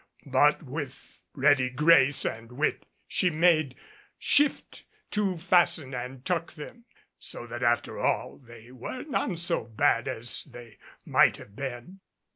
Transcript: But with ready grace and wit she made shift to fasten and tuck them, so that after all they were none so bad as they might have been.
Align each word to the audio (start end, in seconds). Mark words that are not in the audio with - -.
But 0.31 0.63
with 0.63 1.21
ready 1.35 1.69
grace 1.69 2.25
and 2.25 2.51
wit 2.53 2.87
she 3.07 3.29
made 3.29 3.75
shift 4.17 4.83
to 5.11 5.37
fasten 5.37 5.93
and 5.93 6.25
tuck 6.25 6.53
them, 6.55 6.85
so 7.19 7.45
that 7.45 7.61
after 7.61 7.99
all 7.99 8.39
they 8.39 8.71
were 8.71 9.03
none 9.03 9.37
so 9.37 9.65
bad 9.65 10.07
as 10.07 10.45
they 10.45 10.79
might 11.05 11.37
have 11.37 11.55
been. 11.55 11.99